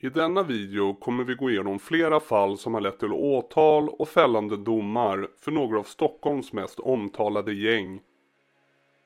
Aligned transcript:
I 0.00 0.08
denna 0.08 0.42
video 0.42 0.94
kommer 0.94 1.24
vi 1.24 1.34
gå 1.34 1.50
igenom 1.50 1.78
flera 1.78 2.20
fall 2.20 2.58
som 2.58 2.74
har 2.74 2.80
lett 2.80 2.98
till 2.98 3.12
åtal 3.12 3.88
och 3.88 4.08
fällande 4.08 4.56
domar 4.56 5.28
för 5.40 5.50
några 5.50 5.78
av 5.78 5.82
Stockholms 5.82 6.52
mest 6.52 6.80
omtalade 6.80 7.52
gäng. 7.52 8.00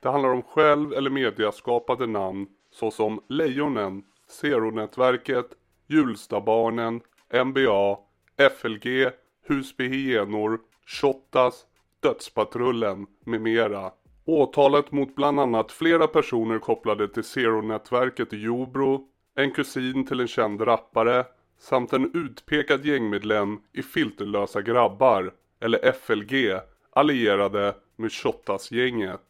Det 0.01 0.09
handlar 0.09 0.31
om 0.31 0.43
själv 0.43 0.93
eller 0.93 1.11
mediaskapade 1.11 2.07
namn 2.07 2.47
såsom 2.71 3.21
Lejonen, 3.29 4.03
Zero-nätverket, 4.29 5.47
Hjulstabarnen, 5.87 7.01
NBA, 7.45 7.99
FLG, 8.61 9.11
Husby 9.47 9.89
Hyenor, 9.89 10.61
Shottaz, 10.87 11.67
Dödspatrullen 12.01 13.07
med 13.25 13.41
mera. 13.41 13.91
Åtalet 14.25 14.93
mot 14.93 15.15
bland 15.15 15.41
annat 15.41 15.73
flera 15.73 16.07
personer 16.07 16.59
kopplade 16.59 17.09
till 17.09 17.25
Zero-nätverket 17.25 18.33
i 18.33 18.37
Jobro, 18.37 19.09
en 19.35 19.51
kusin 19.51 20.07
till 20.07 20.21
en 20.21 20.29
känd 20.29 20.67
rappare 20.67 21.25
samt 21.59 21.93
en 21.93 22.11
utpekad 22.15 22.85
gängmedlem 22.85 23.61
i 23.73 23.83
Filterlösa 23.83 24.63
grabbar, 24.63 25.33
eller 25.61 25.93
FLG, 25.93 26.61
allierade 26.91 27.75
med 27.97 28.13
Shottaz-gänget. 28.13 29.23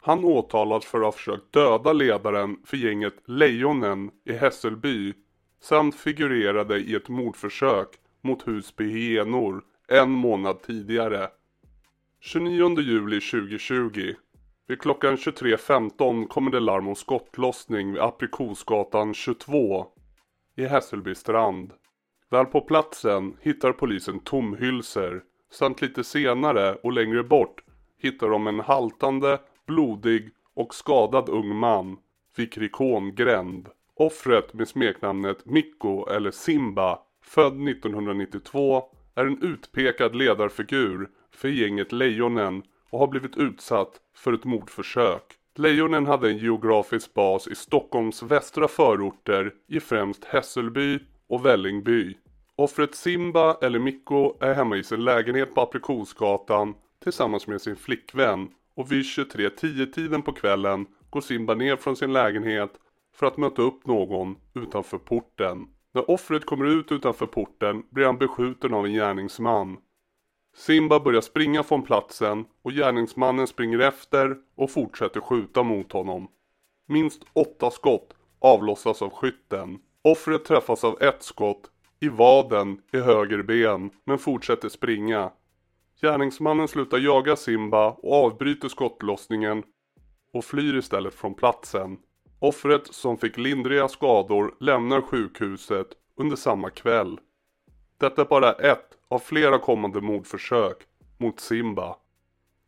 Han 0.00 0.24
åtalas 0.24 0.84
för 0.84 0.98
att 0.98 1.04
ha 1.04 1.12
försökt 1.12 1.52
döda 1.52 1.92
ledaren 1.92 2.56
för 2.64 2.76
gänget 2.76 3.14
Lejonen 3.24 4.10
i 4.24 4.32
Hässelby 4.32 5.14
samt 5.60 5.94
figurerade 5.94 6.78
i 6.78 6.94
ett 6.94 7.08
mordförsök 7.08 7.88
mot 8.20 8.48
Husby 8.48 8.92
Hyenor 8.92 9.64
en 9.88 10.10
månad 10.10 10.62
tidigare. 10.62 11.28
29 12.20 12.80
juli 12.80 13.20
2020 13.20 14.14
vid 14.70 14.80
klockan 14.80 15.16
23.15 15.16 16.26
kommer 16.26 16.50
det 16.50 16.60
larm 16.60 16.88
om 16.88 16.94
skottlossning 16.94 17.92
vid 17.92 18.00
Aprikosgatan 18.02 19.14
22 19.14 19.86
i 20.56 20.64
Hässelby 20.64 21.14
strand. 21.14 21.72
Väl 22.28 22.46
på 22.46 22.60
platsen 22.60 23.36
hittar 23.40 23.72
polisen 23.72 24.20
tomhylsor 24.20 25.22
samt 25.52 25.82
lite 25.82 26.04
senare 26.04 26.74
och 26.74 26.92
längre 26.92 27.22
bort 27.22 27.64
hittar 27.98 28.28
de 28.28 28.46
en 28.46 28.60
haltande, 28.60 29.38
blodig 29.66 30.30
och 30.54 30.74
skadad 30.74 31.28
ung 31.28 31.56
man 31.56 31.96
vid 32.36 32.52
Krikongränd. 32.52 33.68
Offret 33.94 34.54
med 34.54 34.68
smeknamnet 34.68 35.46
Mikko 35.46 36.06
eller 36.08 36.30
Simba, 36.30 36.98
född 37.24 37.68
1992, 37.68 38.82
är 39.14 39.26
en 39.26 39.42
utpekad 39.42 40.16
ledarfigur 40.16 41.08
för 41.30 41.48
gänget 41.48 41.92
Lejonen 41.92 42.62
och 42.90 42.98
har 42.98 43.06
blivit 43.06 43.36
utsatt 43.36 44.00
för 44.16 44.32
ett 44.32 44.44
mordförsök. 44.44 45.22
Lejonen 45.54 46.06
hade 46.06 46.30
en 46.30 46.38
geografisk 46.38 47.14
bas 47.14 47.48
i 47.48 47.54
Stockholms 47.54 48.22
västra 48.22 48.68
förorter 48.68 49.54
i 49.68 49.80
främst 49.80 50.24
Hässelby 50.24 50.98
och 51.28 51.46
Vällingby. 51.46 52.16
Offret 52.56 52.94
Simba 52.94 53.56
eller 53.62 53.78
Mikko 53.78 54.36
är 54.40 54.54
hemma 54.54 54.76
i 54.76 54.84
sin 54.84 55.04
lägenhet 55.04 55.54
på 55.54 55.60
Aprikosgatan 55.60 56.74
tillsammans 57.02 57.46
med 57.46 57.60
sin 57.60 57.76
flickvän 57.76 58.48
och 58.74 58.92
vid 58.92 59.02
23.10 59.02 59.92
tiden 59.92 60.22
på 60.22 60.32
kvällen 60.32 60.86
går 61.10 61.20
Simba 61.20 61.54
ner 61.54 61.76
från 61.76 61.96
sin 61.96 62.12
lägenhet 62.12 62.70
för 63.14 63.26
att 63.26 63.36
möta 63.36 63.62
upp 63.62 63.86
någon 63.86 64.36
utanför 64.54 64.98
porten. 64.98 65.66
När 65.92 66.10
offret 66.10 66.46
kommer 66.46 66.64
ut 66.64 66.92
utanför 66.92 67.26
porten 67.26 67.82
blir 67.90 68.06
han 68.06 68.18
beskjuten 68.18 68.74
av 68.74 68.86
en 68.86 68.92
gärningsman. 68.92 69.76
Simba 70.56 71.00
börjar 71.00 71.20
springa 71.20 71.62
från 71.62 71.82
platsen 71.82 72.44
och 72.62 72.72
gärningsmannen 72.72 73.46
springer 73.46 73.78
efter 73.78 74.36
och 74.56 74.70
fortsätter 74.70 75.20
skjuta 75.20 75.62
mot 75.62 75.92
honom. 75.92 76.28
Minst 76.88 77.22
åtta 77.32 77.70
skott 77.70 78.14
avlossas 78.38 79.02
av 79.02 79.10
skytten. 79.10 79.78
Offret 80.02 80.44
träffas 80.44 80.84
av 80.84 81.02
ett 81.02 81.22
skott 81.22 81.70
i 82.00 82.08
vaden 82.08 82.80
i 82.92 82.98
höger 82.98 83.42
ben 83.42 83.90
men 84.04 84.18
fortsätter 84.18 84.68
springa. 84.68 85.30
Gärningsmannen 86.02 86.68
slutar 86.68 86.98
jaga 86.98 87.36
Simba 87.36 87.90
och 87.90 88.24
avbryter 88.24 88.68
skottlossningen 88.68 89.62
och 90.32 90.44
flyr 90.44 90.76
istället 90.76 91.14
från 91.14 91.34
platsen. 91.34 91.98
Offret 92.38 92.94
som 92.94 93.18
fick 93.18 93.38
lindriga 93.38 93.88
skador 93.88 94.54
lämnar 94.60 95.00
sjukhuset 95.00 95.86
under 96.16 96.36
samma 96.36 96.70
kväll. 96.70 97.18
Detta 98.00 98.22
är 98.22 98.26
bara 98.26 98.52
ett 98.52 98.98
av 99.08 99.18
flera 99.18 99.58
kommande 99.58 100.00
mordförsök 100.00 100.76
mot 101.18 101.40
Simba. 101.40 101.96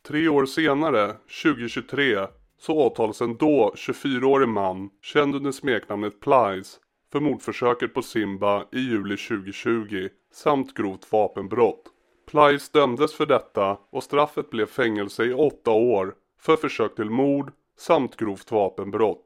Tre 0.06 0.28
år 0.28 0.46
senare, 0.46 1.16
2023, 1.42 2.26
så 2.58 2.78
åtalas 2.78 3.20
en 3.20 3.36
då 3.36 3.72
24-årig 3.76 4.48
man, 4.48 4.90
känd 5.02 5.34
under 5.34 5.52
smeknamnet 5.52 6.20
Plies, 6.20 6.80
för 7.12 7.20
mordförsöket 7.20 7.94
på 7.94 8.02
Simba 8.02 8.64
i 8.72 8.78
juli 8.78 9.16
2020 9.16 10.08
samt 10.32 10.74
grovt 10.74 11.12
vapenbrott. 11.12 11.84
Plies 12.30 12.70
dömdes 12.70 13.14
för 13.14 13.26
detta 13.26 13.78
och 13.90 14.04
straffet 14.04 14.50
blev 14.50 14.66
fängelse 14.66 15.24
i 15.24 15.34
åtta 15.34 15.70
år 15.70 16.14
för 16.40 16.56
försök 16.56 16.94
till 16.94 17.10
mord 17.10 17.52
samt 17.78 18.16
grovt 18.16 18.50
vapenbrott. 18.50 19.24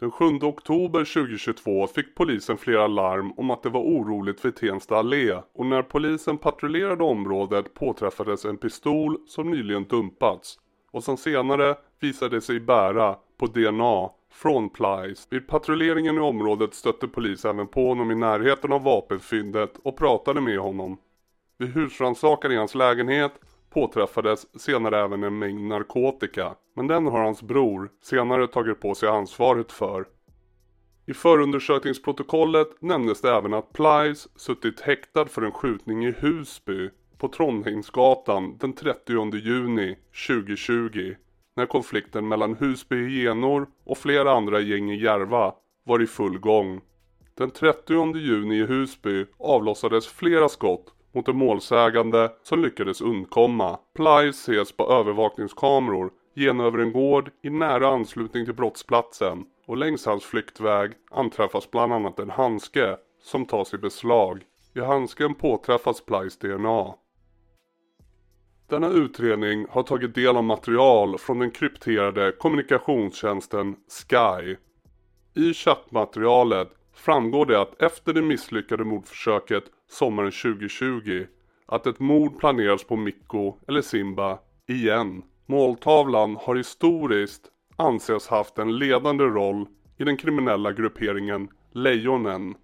Den 0.00 0.10
7 0.10 0.24
oktober 0.42 1.04
2022 1.04 1.86
fick 1.86 2.14
polisen 2.14 2.58
flera 2.58 2.86
larm 2.86 3.32
om 3.36 3.50
att 3.50 3.62
det 3.62 3.68
var 3.68 3.80
oroligt 3.80 4.44
vid 4.44 4.56
Tensta 4.56 4.96
allé 4.96 5.40
och 5.54 5.66
när 5.66 5.82
polisen 5.82 6.38
patrullerade 6.38 7.04
området 7.04 7.74
påträffades 7.74 8.44
en 8.44 8.56
pistol 8.56 9.18
som 9.26 9.50
nyligen 9.50 9.84
dumpats 9.84 10.58
och 10.90 11.04
som 11.04 11.16
senare 11.16 11.76
visade 12.00 12.40
sig 12.40 12.60
bära 12.60 13.16
på 13.38 13.46
DNA 13.46 14.10
från 14.32 14.70
Plies. 14.70 15.26
Vid 15.30 15.48
patrulleringen 15.48 16.16
i 16.16 16.20
området 16.20 16.74
stötte 16.74 17.08
polis 17.08 17.44
även 17.44 17.66
på 17.66 17.88
honom 17.88 18.10
i 18.10 18.14
närheten 18.14 18.72
av 18.72 18.82
vapenfyndet 18.82 19.78
och 19.84 19.96
pratade 19.96 20.40
med 20.40 20.58
honom. 20.58 20.98
Vid 21.58 21.74
husrannsakan 21.74 22.52
i 22.52 22.56
hans 22.56 22.74
lägenhet 22.74 23.32
påträffades 23.74 24.60
senare 24.60 25.04
även 25.04 25.22
en 25.22 25.38
mängd 25.38 25.68
narkotika. 25.68 26.54
Men 26.76 26.86
den 26.86 27.06
har 27.06 27.20
hans 27.20 27.42
bror 27.42 27.90
senare 28.02 28.46
tagit 28.46 28.80
på 28.80 28.94
sig 28.94 29.08
ansvaret 29.08 29.72
för. 29.72 30.04
I 31.06 31.14
förundersökningsprotokollet 31.14 32.82
nämndes 32.82 33.20
det 33.20 33.30
även 33.30 33.54
att 33.54 33.72
Plies 33.72 34.28
suttit 34.40 34.80
häktad 34.80 35.26
för 35.26 35.42
en 35.42 35.52
skjutning 35.52 36.06
i 36.06 36.14
Husby 36.18 36.90
på 37.18 37.28
Trondheimsgatan 37.28 38.56
den 38.58 38.72
30 38.72 39.36
juni 39.36 39.96
2020 40.28 41.14
när 41.56 41.66
konflikten 41.66 42.28
mellan 42.28 42.56
Husby 42.56 42.96
hyenor 42.96 43.66
och 43.84 43.98
flera 43.98 44.32
andra 44.32 44.60
gäng 44.60 44.90
i 44.90 45.02
Järva 45.02 45.54
var 45.84 46.02
i 46.02 46.06
full 46.06 46.38
gång. 46.38 46.80
Den 47.34 47.50
30 47.50 48.16
juni 48.16 48.56
i 48.56 48.66
Husby 48.66 49.26
avlossades 49.38 50.06
flera 50.06 50.48
skott 50.48 50.94
mot 51.14 51.28
en 51.28 51.36
målsägande 51.36 52.32
som 52.42 52.62
lyckades 52.62 53.00
undkomma. 53.00 53.78
Plies 53.96 54.48
ses 54.48 54.76
på 54.76 54.92
övervakningskameror 54.92 56.10
genöver 56.36 56.78
en 56.78 56.92
gård 56.92 57.30
i 57.42 57.50
nära 57.50 57.88
anslutning 57.88 58.44
till 58.44 58.54
brottsplatsen 58.54 59.44
och 59.66 59.76
längs 59.76 60.06
hans 60.06 60.24
flyktväg 60.24 60.92
anträffas 61.10 61.70
bland 61.70 61.92
annat 61.92 62.18
en 62.18 62.30
handske 62.30 62.96
som 63.22 63.46
tas 63.46 63.74
i 63.74 63.78
beslag. 63.78 64.42
I 64.74 64.80
handsken 64.80 65.34
påträffas 65.34 66.00
Plies 66.00 66.38
DNA. 66.38 66.94
Denna 68.68 68.88
utredning 68.88 69.66
har 69.70 69.82
tagit 69.82 70.14
del 70.14 70.36
av 70.36 70.44
material 70.44 71.18
från 71.18 71.38
den 71.38 71.50
krypterade 71.50 72.32
kommunikationstjänsten 72.32 73.76
Sky. 73.88 74.56
I 75.34 75.54
chattmaterialet 75.54 76.68
framgår 76.94 77.46
det 77.46 77.60
att 77.60 77.82
efter 77.82 78.12
det 78.12 78.22
misslyckade 78.22 78.84
mordförsöket 78.84 79.64
sommaren 79.90 80.32
2020 80.32 81.26
att 81.66 81.86
ett 81.86 82.00
mord 82.00 82.38
planeras 82.38 82.84
på 82.84 82.96
Mikko 82.96 83.54
eller 83.68 83.82
Simba 83.82 84.38
igen. 84.68 85.22
Måltavlan 85.46 86.36
har 86.40 86.54
historiskt 86.54 87.42
anses 87.76 88.28
haft 88.28 88.58
en 88.58 88.78
ledande 88.78 89.24
roll 89.24 89.66
i 89.98 90.04
den 90.04 90.16
kriminella 90.16 90.72
grupperingen 90.72 91.48
Lejonen. 91.72 92.54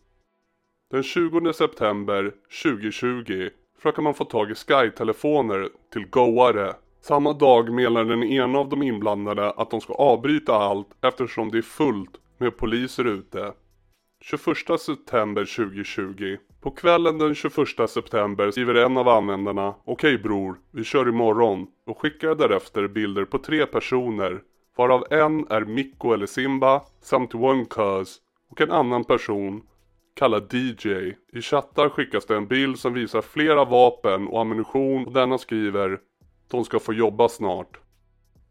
Den 0.91 1.02
20 1.02 1.52
september 1.52 2.33
2020 2.62 3.48
försöker 3.76 4.03
man 4.03 4.15
få 4.15 4.24
tag 4.24 4.50
i 4.50 4.54
Sky-telefoner 4.54 5.68
till 5.92 6.06
goare. 6.06 6.74
Samma 7.00 7.33
dag 7.33 7.72
menar 7.72 8.04
den 8.04 8.22
ena 8.22 8.59
av 8.59 8.68
de 8.68 8.83
inblandade 8.83 9.50
att 9.50 9.71
de 9.71 9.80
ska 9.80 9.92
avbryta 9.92 10.54
allt 10.54 10.88
eftersom 11.00 11.50
det 11.50 11.59
är 11.59 11.62
fullt 11.62 12.21
med 12.38 12.56
poliser 12.56 13.04
ute. 13.04 13.53
21 14.22 14.81
september 14.81 15.45
2020. 15.45 16.37
På 16.61 16.71
kvällen 16.71 17.19
den 17.19 17.34
21 17.34 17.91
september 17.91 18.51
skriver 18.51 18.75
en 18.75 18.97
av 18.97 19.09
användarna 19.09 19.75
Okej 19.84 20.19
bror, 20.19 20.57
vi 20.71 20.84
kör 20.84 21.09
imorgon 21.09 21.67
och 21.87 22.01
skickar 22.01 22.34
därefter 22.34 22.89
bilder 22.89 23.25
på 23.25 23.39
tre 23.39 23.67
personer 23.67 24.41
varav 24.77 25.05
en 25.11 25.47
är 25.51 25.65
Mikko 25.65 26.13
eller 26.13 26.27
Simba 26.27 26.83
samt 27.03 27.34
One 27.34 27.65
Cuz 27.65 28.19
och 28.51 28.61
en 28.61 28.71
annan 28.71 29.05
person 29.05 29.63
kallad 30.17 30.55
DJ. 30.55 30.89
I 31.33 31.43
chattar 31.43 31.89
skickas 31.89 32.27
det 32.27 32.37
en 32.37 32.47
bild 32.47 32.78
som 32.78 32.95
visar 32.95 33.22
flera 33.22 33.65
vapen 33.65 34.28
och 34.28 34.41
ammunition 34.41 35.07
och 35.07 35.13
denna 35.13 35.39
skriver 35.39 35.99
De 36.51 36.65
ska 36.65 36.78
få 36.78 36.93
jobba 36.93 37.28
snart. 37.28 37.81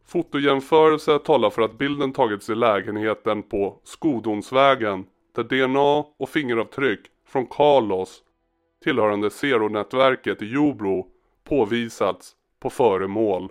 Fotojämförelse 0.08 1.20
talar 1.20 1.50
för 1.50 1.62
att 1.62 1.78
bilden 1.78 2.14
tagits 2.14 2.50
i 2.50 2.56
lägenheten 2.56 3.44
på 3.44 3.82
Skodonsvägen 3.84 5.06
där 5.36 5.44
DNA 5.44 6.06
och 6.18 6.30
fingeravtryck 6.30 7.00
från 7.28 7.46
Carlos 7.48 8.24
tillhörande 8.84 9.30
Zero-nätverket 9.30 10.42
i 10.42 10.46
Jobro 10.46 11.08
påvisats 11.44 12.36
på 12.60 12.70
föremål. 12.70 13.50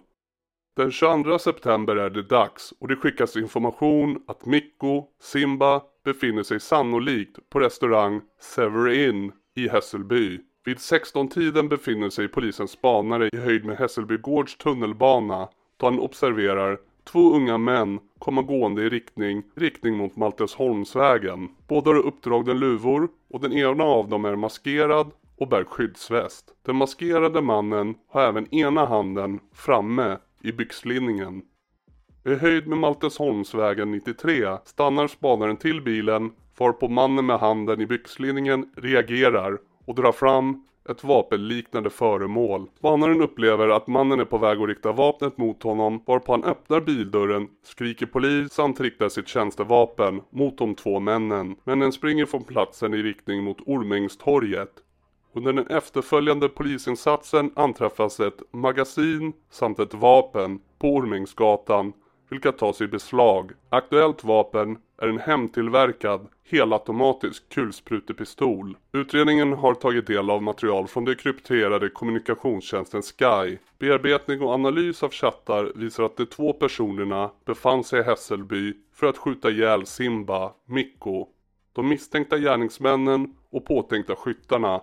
Den 0.76 0.90
22 0.90 1.38
september 1.38 1.96
är 1.96 2.10
det 2.10 2.22
dags 2.22 2.74
och 2.80 2.88
det 2.88 2.96
skickas 2.96 3.36
information 3.36 4.22
att 4.26 4.46
Mikko 4.46 5.04
Simba 5.20 5.82
befinner 6.04 6.42
sig 6.42 6.60
sannolikt 6.60 7.50
på 7.50 7.60
restaurang 7.60 8.20
Severin 8.40 9.32
i 9.56 9.68
Hässelby. 9.68 10.40
Vid 10.64 10.76
16-tiden 10.76 11.68
befinner 11.68 12.10
sig 12.10 12.28
polisens 12.28 12.70
spanare 12.70 13.28
i 13.32 13.36
höjd 13.36 13.64
med 13.64 13.76
Hässelby 13.76 14.16
Gårds 14.16 14.56
tunnelbana 14.56 15.48
då 15.76 15.86
han 15.86 15.98
observerar 15.98 16.78
två 17.12 17.34
unga 17.34 17.58
män 17.58 18.00
komma 18.18 18.42
gående 18.42 18.82
i 18.82 18.88
riktning, 18.88 19.42
riktning 19.54 19.96
mot 19.96 20.16
Maltesholmsvägen. 20.16 21.48
Båda 21.68 21.90
har 21.90 21.96
uppdragna 21.96 22.52
luvor 22.52 23.08
och 23.30 23.40
den 23.40 23.52
ena 23.52 23.84
av 23.84 24.08
dem 24.08 24.24
är 24.24 24.36
maskerad 24.36 25.10
och 25.38 25.48
bär 25.48 25.64
skyddsväst. 25.64 26.44
Den 26.62 26.76
maskerade 26.76 27.40
mannen 27.40 27.94
har 28.08 28.22
även 28.22 28.54
ena 28.54 28.86
handen 28.86 29.40
framme 29.52 30.18
i 30.42 30.52
byxlinningen. 30.52 31.42
I 32.24 32.34
höjd 32.34 32.66
med 32.66 32.78
Maltesholmsvägen 32.78 33.90
93 33.90 34.56
stannar 34.64 35.08
spanaren 35.08 35.56
till 35.56 35.82
bilen 35.82 36.30
varpå 36.58 36.88
mannen 36.88 37.26
med 37.26 37.38
handen 37.38 37.80
i 37.80 37.86
byxlinningen 37.86 38.72
reagerar 38.76 39.58
och 39.86 39.94
drar 39.94 40.12
fram 40.12 40.64
ett 40.88 41.04
vapenliknande 41.04 41.90
föremål. 41.90 42.66
Spanaren 42.78 43.22
upplever 43.22 43.68
att 43.68 43.86
mannen 43.86 44.20
är 44.20 44.24
på 44.24 44.38
väg 44.38 44.60
att 44.60 44.68
rikta 44.68 44.92
vapnet 44.92 45.38
mot 45.38 45.62
honom 45.62 46.02
varpå 46.06 46.32
han 46.32 46.44
öppnar 46.44 46.80
bildörren, 46.80 47.48
skriker 47.64 48.06
polis 48.06 48.52
samt 48.52 48.80
riktar 48.80 49.08
sitt 49.08 49.28
tjänstevapen 49.28 50.20
mot 50.30 50.58
de 50.58 50.74
två 50.74 51.00
männen. 51.00 51.56
Männen 51.64 51.92
springer 51.92 52.26
från 52.26 52.44
platsen 52.44 52.94
i 52.94 53.02
riktning 53.02 53.44
mot 53.44 53.58
Ormängstorget. 53.66 54.72
Under 55.34 55.52
den 55.52 55.66
efterföljande 55.66 56.48
polisinsatsen 56.48 57.50
anträffas 57.56 58.20
ett 58.20 58.42
magasin 58.52 59.32
samt 59.50 59.78
ett 59.78 59.94
vapen 59.94 60.60
på 60.78 60.94
Ormängsgatan 60.94 61.92
vilka 62.28 62.52
tas 62.52 62.80
i 62.80 62.86
beslag. 62.86 63.52
Aktuellt 63.68 64.24
vapen 64.24 64.78
är 64.98 65.08
en 65.08 65.18
hemtillverkad 65.18 66.28
helautomatisk 66.50 67.48
kulsprutepistol. 67.48 68.76
Utredningen 68.92 69.52
har 69.52 69.74
tagit 69.74 70.06
del 70.06 70.30
av 70.30 70.42
material 70.42 70.88
från 70.88 71.04
den 71.04 71.16
krypterade 71.16 71.88
kommunikationstjänsten 71.88 73.02
Sky. 73.02 73.58
Bearbetning 73.78 74.42
och 74.42 74.54
analys 74.54 75.02
av 75.02 75.10
chattar 75.10 75.72
visar 75.74 76.02
att 76.02 76.16
de 76.16 76.26
två 76.26 76.52
personerna 76.52 77.30
befann 77.44 77.84
sig 77.84 78.00
i 78.00 78.02
Hässelby 78.02 78.74
för 78.94 79.06
att 79.06 79.18
skjuta 79.18 79.50
ihjäl 79.50 79.86
Simba, 79.86 80.52
Mikko. 80.66 81.26
De 81.72 81.88
misstänkta 81.88 82.38
gärningsmännen 82.38 83.34
och 83.50 83.64
påtänkta 83.64 84.16
skyttarna 84.16 84.80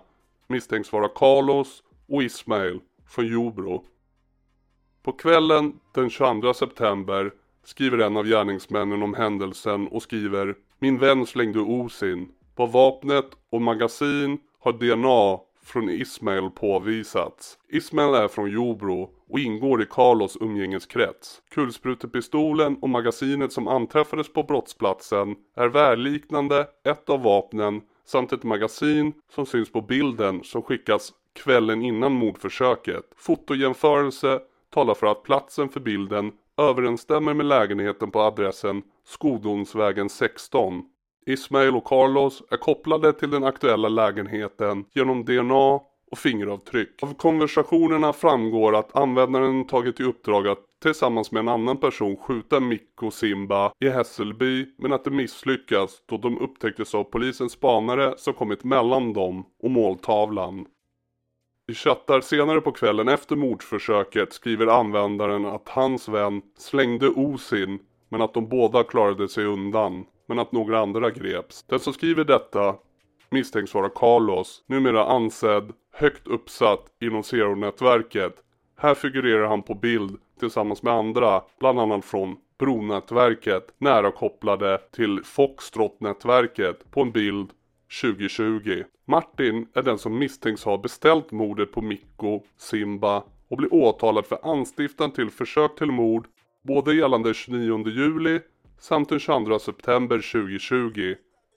misstänks 0.48 0.92
vara 0.92 1.08
Carlos 1.08 1.82
och 2.08 2.22
Ismail 2.22 2.80
från 3.08 3.26
Jobro. 3.26 3.84
På 5.06 5.12
kvällen 5.12 5.72
den 5.94 6.10
22 6.10 6.54
september 6.54 7.32
skriver 7.64 7.98
en 7.98 8.16
av 8.16 8.26
gärningsmännen 8.26 9.02
om 9.02 9.14
händelsen 9.14 9.88
och 9.88 10.02
skriver 10.02 10.54
Min 10.78 10.98
vän 10.98 11.26
slängde 11.26 11.60
osin. 11.60 12.28
På 12.54 12.66
vapnet 12.66 13.26
och 13.50 13.62
magasin 13.62 14.38
har 14.60 14.72
DNA 14.72 15.42
från 15.64 15.90
Ismail 15.90 16.50
påvisats. 16.50 17.58
Ismail 17.68 18.14
är 18.14 18.28
från 18.28 18.50
Jobro 18.50 19.10
och 19.28 19.38
ingår 19.38 19.82
i 19.82 19.86
Carlos 19.86 20.36
umgängeskrets. 20.40 21.42
Kulsprutepistolen 21.50 22.76
och 22.76 22.88
magasinet 22.88 23.52
som 23.52 23.68
anträffades 23.68 24.32
på 24.32 24.42
brottsplatsen 24.42 25.36
är 25.56 25.68
välliknande 25.68 26.66
ett 26.84 27.10
av 27.10 27.22
vapnen 27.22 27.80
samt 28.06 28.32
ett 28.32 28.42
magasin 28.42 29.12
som 29.34 29.46
syns 29.46 29.72
på 29.72 29.80
bilden 29.80 30.40
som 30.44 30.62
skickas 30.62 31.12
kvällen 31.32 31.82
innan 31.82 32.12
mordförsöket. 32.12 33.04
Fotojämförelse 33.16 34.40
talar 34.76 34.94
för 34.94 35.06
att 35.06 35.22
platsen 35.22 35.68
för 35.68 35.80
bilden 35.80 36.32
överensstämmer 36.56 37.34
med 37.34 37.46
lägenheten 37.46 38.10
på 38.10 38.20
adressen 38.20 38.82
Skodonsvägen 39.04 40.08
16. 40.08 40.82
Ismail 41.26 41.76
och 41.76 41.84
Carlos 41.84 42.42
är 42.50 42.56
kopplade 42.56 43.12
till 43.12 43.30
den 43.30 43.44
aktuella 43.44 43.88
lägenheten 43.88 44.84
genom 44.94 45.24
DNA 45.24 45.80
och 46.10 46.18
fingeravtryck. 46.18 47.02
Av 47.02 47.14
konversationerna 47.14 48.12
framgår 48.12 48.76
att 48.76 48.96
användaren 48.96 49.66
tagit 49.66 50.00
i 50.00 50.02
uppdrag 50.02 50.48
att 50.48 50.58
tillsammans 50.82 51.32
med 51.32 51.40
en 51.40 51.48
annan 51.48 51.76
person 51.76 52.16
skjuta 52.16 52.60
Mikko 52.60 53.10
Simba 53.10 53.72
i 53.80 53.88
Hässelby 53.88 54.66
men 54.78 54.92
att 54.92 55.04
det 55.04 55.10
misslyckas 55.10 56.02
då 56.06 56.16
de 56.16 56.38
upptäcktes 56.38 56.94
av 56.94 57.04
polisens 57.04 57.52
spanare 57.52 58.14
som 58.16 58.34
kommit 58.34 58.64
mellan 58.64 59.12
dem 59.12 59.44
och 59.62 59.70
måltavlan. 59.70 60.66
I 61.68 61.74
chattar 61.74 62.20
senare 62.20 62.60
på 62.60 62.72
kvällen 62.72 63.08
efter 63.08 63.36
mordförsöket 63.36 64.32
skriver 64.32 64.66
användaren 64.66 65.46
att 65.46 65.68
hans 65.68 66.08
vän 66.08 66.42
slängde 66.58 67.08
Osin 67.08 67.78
men 68.08 68.22
att 68.22 68.34
de 68.34 68.48
båda 68.48 68.82
klarade 68.82 69.28
sig 69.28 69.44
undan 69.44 70.04
men 70.26 70.38
att 70.38 70.52
några 70.52 70.80
andra 70.80 71.10
greps. 71.10 71.62
Den 71.62 71.80
som 71.80 71.92
skriver 71.92 72.24
detta 72.24 72.74
misstänks 73.30 73.74
vara 73.74 73.88
Carlos, 73.88 74.64
numera 74.66 75.04
ansedd 75.04 75.72
högt 75.92 76.26
uppsatt 76.26 76.86
inom 77.00 77.22
Zero-nätverket. 77.22 78.34
Här 78.76 78.94
figurerar 78.94 79.46
han 79.46 79.62
på 79.62 79.74
bild 79.74 80.16
tillsammans 80.40 80.82
med 80.82 80.92
andra, 80.92 81.42
bland 81.58 81.80
annat 81.80 82.04
från 82.04 82.36
Bronätverket, 82.58 83.74
nära 83.78 84.10
kopplade 84.10 84.80
till 84.92 85.20
Foxtrot-nätverket 85.24 86.90
på 86.90 87.00
en 87.00 87.12
bild 87.12 87.50
2020. 88.00 88.84
Martin 89.04 89.66
är 89.74 89.82
den 89.82 89.98
som 89.98 90.18
misstänks 90.18 90.64
ha 90.64 90.78
beställt 90.78 91.30
mordet 91.32 91.72
på 91.72 91.82
Mikko 91.82 92.42
Simba 92.56 93.24
och 93.48 93.56
blir 93.56 93.74
åtalad 93.74 94.26
för 94.26 94.38
anstiftan 94.42 95.10
till 95.10 95.30
försök 95.30 95.76
till 95.78 95.90
mord 95.90 96.26
både 96.62 96.94
gällande 96.94 97.34
29 97.34 97.88
juli 97.88 98.40
samt 98.78 99.08
den 99.08 99.18
22 99.18 99.58
september 99.58 100.16
2020. 100.16 101.14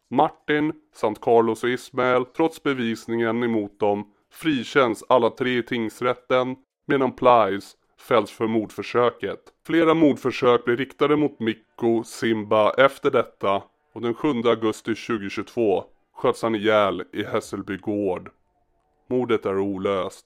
Martin 0.09 0.73
samt 0.95 1.21
Carlos 1.21 1.63
och 1.63 1.69
Ismael, 1.69 2.25
trots 2.25 2.63
bevisningen 2.63 3.43
emot 3.43 3.79
dem, 3.79 4.11
frikänns 4.31 5.03
alla 5.09 5.29
tre 5.29 5.57
i 5.57 5.63
tingsrätten 5.63 6.55
medan 6.87 7.11
Plies 7.11 7.75
fälls 7.99 8.31
för 8.31 8.47
mordförsöket. 8.47 9.39
Flera 9.65 9.93
mordförsök 9.93 10.65
blir 10.65 10.77
riktade 10.77 11.15
mot 11.15 11.39
Mikko 11.39 12.03
Simba 12.03 12.73
efter 12.73 13.11
detta 13.11 13.63
och 13.93 14.01
den 14.01 14.13
7 14.13 14.27
augusti 14.27 14.95
2022 14.95 15.83
sköts 16.19 16.41
han 16.41 16.55
ihjäl 16.55 17.03
i 17.13 17.23
Hässelby 17.23 17.77
gård. 17.77 18.31
Mordet 19.09 19.45
är 19.45 19.59
olöst. 19.59 20.25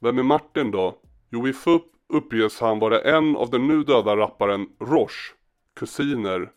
Vem 0.00 0.18
är 0.18 0.22
Martin 0.22 0.70
då? 0.70 0.98
Jo, 1.30 1.48
i 1.48 1.52
FUP 1.52 1.82
uppges 2.08 2.60
han 2.60 2.78
vara 2.78 3.00
en 3.00 3.36
av 3.36 3.50
den 3.50 3.68
nu 3.68 3.82
döda 3.82 4.16
rapparen 4.16 4.66
Roche 4.80 5.34
kusiner. 5.74 6.52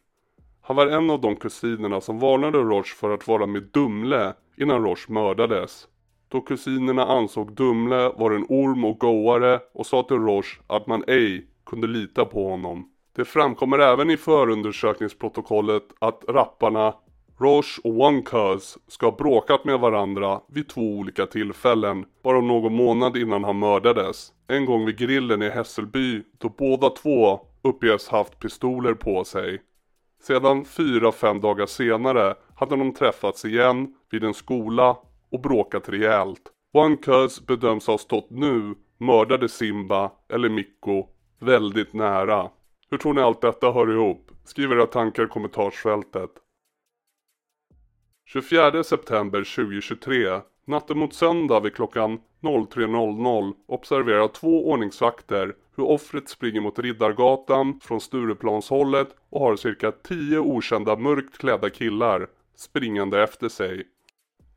Han 0.62 0.76
var 0.76 0.88
en 0.88 1.10
av 1.10 1.22
de 1.22 1.36
kusinerna 1.36 2.02
som 2.02 2.20
varnade 2.20 2.58
Roche 2.58 2.96
för 2.96 3.10
att 3.10 3.28
vara 3.28 3.46
med 3.46 3.64
Dumle 3.64 4.34
innan 4.58 4.84
Roche 4.84 5.14
mördades. 5.14 5.88
Då 6.28 6.42
kusinerna 6.42 7.06
ansåg 7.06 7.54
Dumle 7.54 8.10
var 8.10 8.32
en 8.32 8.46
orm 8.50 8.86
och 8.86 9.00
goare 9.00 9.60
och 9.74 9.86
sa 9.86 10.04
till 10.04 10.18
Roche 10.18 10.62
att 10.68 10.88
man 10.88 11.04
ej 11.08 11.48
kunde 11.66 11.88
lita 11.88 12.26
på 12.26 12.50
honom. 12.50 12.92
Det 13.16 13.26
framkommer 13.26 13.80
även 13.80 14.10
i 14.10 14.18
förundersökningsprotokollet 14.18 15.84
att 16.00 16.24
rapparna 16.28 16.94
Roche 17.40 17.82
och 17.84 18.00
One 18.00 18.24
ska 18.88 19.06
ha 19.06 19.16
bråkat 19.18 19.66
med 19.66 19.80
varandra 19.80 20.42
vid 20.48 20.70
två 20.70 20.82
olika 20.82 21.26
tillfällen, 21.26 22.06
bara 22.24 22.42
någon 22.42 22.76
månad 22.76 23.18
innan 23.18 23.44
han 23.44 23.60
mördades. 23.60 24.34
En 24.48 24.66
gång 24.66 24.86
vid 24.86 24.98
grillen 24.98 25.42
i 25.42 25.50
Hässelby 25.50 26.24
då 26.38 26.50
båda 26.50 26.90
två 26.90 27.40
uppges 27.62 28.10
haft 28.10 28.40
pistoler 28.40 28.94
på 28.94 29.24
sig. 29.24 29.62
Sedan 30.22 30.66
fyra, 30.66 31.12
fem 31.12 31.42
dagar 31.42 31.66
senare 31.66 32.36
hade 32.56 32.76
de 32.76 32.94
träffats 32.94 33.46
igen 33.46 33.96
vid 34.12 34.24
en 34.24 34.34
skola 34.34 34.98
och 35.32 35.42
bråkat 35.42 35.90
rejält. 35.90 36.42
One 36.74 36.98
bedöms 37.48 37.88
ha 37.88 37.98
stått 37.98 38.30
nu, 38.30 38.76
mördade 38.98 39.50
Simba, 39.50 40.12
eller 40.34 40.50
Mikko, 40.50 41.08
väldigt 41.40 41.94
nära. 41.94 42.50
Hur 42.92 42.98
tror 42.98 43.14
ni 43.14 43.22
allt 43.22 43.42
detta 43.42 43.72
hör 43.72 43.92
ihop? 43.92 44.32
Skriv 44.44 44.72
era 44.72 44.86
tankar 44.86 45.24
i 45.24 45.28
kommentarsfältet. 45.28 46.32
24 48.26 48.84
september 48.84 49.40
2023, 49.56 50.42
natten 50.66 50.98
mot 50.98 51.14
söndag 51.14 51.60
vid 51.60 51.76
klockan 51.76 52.20
03.00 52.42 53.54
observerar 53.68 54.28
två 54.28 54.70
ordningsvakter 54.72 55.56
hur 55.76 55.84
offret 55.84 56.30
springer 56.30 56.62
mot 56.62 56.80
Riddargatan 56.80 57.80
från 57.80 58.02
Stureplanshållet 58.02 59.16
och 59.30 59.42
har 59.42 59.56
cirka 59.56 59.92
10 59.92 60.40
okända 60.40 60.96
mörkt 60.96 61.38
klädda 61.38 61.70
killar 61.70 62.28
springande 62.56 63.24
efter 63.24 63.50
sig. 63.50 63.88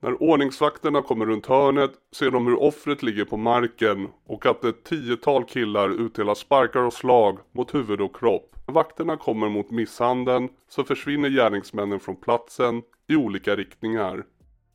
När 0.02 0.22
ordningsvakterna 0.22 1.02
kommer 1.02 1.26
runt 1.26 1.46
hörnet 1.46 1.90
ser 2.12 2.30
de 2.30 2.46
hur 2.46 2.62
offret 2.62 3.02
ligger 3.02 3.24
på 3.24 3.36
marken 3.36 4.08
och 4.26 4.46
att 4.46 4.64
ett 4.64 4.84
tiotal 4.84 5.44
killar 5.44 5.90
utdelar 5.90 6.34
sparkar 6.34 6.80
och 6.80 6.92
slag 6.92 7.38
mot 7.52 7.74
huvud 7.74 8.00
och 8.00 8.16
kropp. 8.16 8.56
När 8.66 8.74
vakterna 8.74 9.16
kommer 9.16 9.48
mot 9.48 9.70
misshandeln 9.70 10.48
så 10.68 10.84
försvinner 10.84 11.28
gärningsmännen 11.28 12.00
från 12.00 12.16
platsen 12.16 12.82
i 13.08 13.16
olika 13.16 13.56
riktningar. 13.56 14.24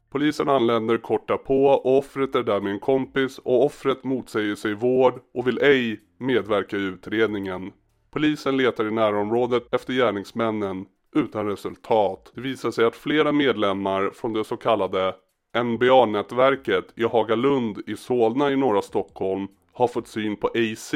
Polisen 0.09 0.49
anländer 0.49 0.97
kort 0.97 1.27
därpå 1.27 1.65
och 1.65 1.97
offret 1.97 2.35
är 2.35 2.43
där 2.43 2.61
med 2.61 2.71
en 2.71 2.79
kompis 2.79 3.37
och 3.37 3.65
offret 3.65 4.03
motsäger 4.03 4.55
sig 4.55 4.73
vård 4.73 5.19
och 5.33 5.47
vill 5.47 5.59
ej 5.61 5.99
medverka 6.19 6.77
i 6.77 6.81
utredningen. 6.81 7.71
Polisen 8.11 8.57
letar 8.57 8.87
i 8.87 8.91
närområdet 8.91 9.73
efter 9.73 9.93
gärningsmännen 9.93 10.85
utan 11.17 11.47
resultat. 11.47 12.31
Det 12.35 12.41
visar 12.41 12.71
sig 12.71 12.85
att 12.85 12.95
flera 12.95 13.31
medlemmar 13.31 14.09
från 14.09 14.33
det 14.33 14.43
så 14.43 14.57
kallade 14.57 15.15
NBA-nätverket 15.63 16.93
i 16.95 17.03
Hagalund 17.03 17.81
i 17.87 17.97
Solna 17.97 18.51
i 18.51 18.55
norra 18.55 18.81
Stockholm 18.81 19.47
har 19.73 19.87
fått 19.87 20.07
syn 20.07 20.35
på 20.35 20.47
AC 20.47 20.93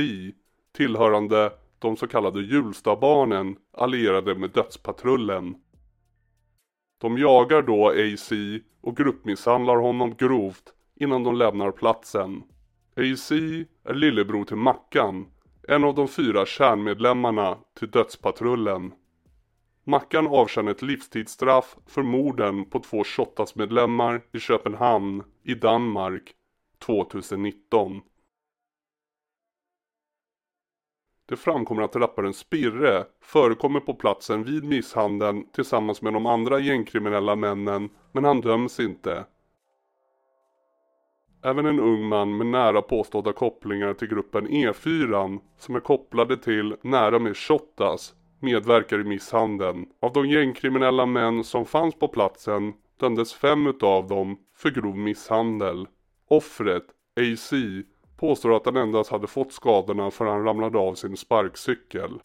tillhörande 0.75 1.51
de 1.79 1.97
så 1.97 2.07
kallade 2.07 2.41
Hjulstabarnen 2.41 3.55
allierade 3.77 4.35
med 4.35 4.49
Dödspatrullen. 4.49 5.55
De 7.01 7.17
jagar 7.17 7.61
då 7.61 7.89
AC 7.89 8.31
och 8.81 8.97
gruppmisshandlar 8.97 9.75
honom 9.75 10.15
grovt 10.15 10.73
innan 10.99 11.23
de 11.23 11.35
lämnar 11.35 11.71
platsen. 11.71 12.43
AC 12.95 13.31
är 13.83 13.93
lillebror 13.93 14.43
till 14.45 14.55
Mackan, 14.55 15.25
en 15.67 15.83
av 15.83 15.95
de 15.95 16.07
fyra 16.07 16.45
kärnmedlemmarna 16.45 17.57
till 17.79 17.91
Dödspatrullen. 17.91 18.91
Mackan 19.91 20.27
avtjänar 20.27 20.71
ett 20.71 20.81
livstidsstraff 20.81 21.75
för 21.87 22.03
morden 22.03 22.65
på 22.65 22.79
två 22.79 23.03
Shottaz-medlemmar 23.03 24.21
i 24.31 24.39
Köpenhamn 24.39 25.23
i 25.43 25.53
Danmark 25.53 26.33
2019. 26.85 28.01
Det 31.25 31.35
framkommer 31.35 31.81
att 31.81 31.95
rapparen 31.95 32.33
Spirre 32.33 33.05
förekommer 33.21 33.79
på 33.79 33.93
platsen 33.93 34.43
vid 34.43 34.63
misshandeln 34.63 35.45
tillsammans 35.51 36.01
med 36.01 36.13
de 36.13 36.25
andra 36.25 36.59
gängkriminella 36.59 37.35
männen 37.35 37.89
men 38.11 38.23
han 38.23 38.41
döms 38.41 38.79
inte. 38.79 39.25
Även 41.43 41.65
en 41.65 41.79
ung 41.79 42.07
man 42.07 42.37
med 42.37 42.47
nära 42.47 42.81
påstådda 42.81 43.33
kopplingar 43.33 43.93
till 43.93 44.07
gruppen 44.07 44.47
E4 44.47 45.39
som 45.57 45.75
är 45.75 45.79
kopplade 45.79 46.37
till 46.37 46.75
nära 46.81 47.19
med 47.19 47.37
Shottaz 47.37 48.15
medverkar 48.41 48.99
i 48.99 49.03
misshandeln. 49.03 49.85
Av 50.01 50.13
de 50.13 50.29
gängkriminella 50.29 51.05
män 51.05 51.43
som 51.43 51.65
fanns 51.65 51.95
på 51.95 52.07
platsen 52.07 52.73
dömdes 52.99 53.33
fem 53.33 53.67
utav 53.67 54.07
dem 54.07 54.37
för 54.57 54.69
grov 54.69 54.97
misshandel. 54.97 55.87
Offret, 56.27 56.83
AC, 57.19 57.53
påstår 58.17 58.55
att 58.55 58.65
han 58.65 58.77
endast 58.77 59.11
hade 59.11 59.27
fått 59.27 59.53
skadorna 59.53 60.11
för 60.11 60.25
han 60.25 60.43
ramlade 60.43 60.77
av 60.77 60.95
sin 60.95 61.17
sparkcykel. 61.17 62.19